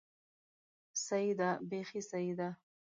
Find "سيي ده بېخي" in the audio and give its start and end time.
1.05-2.01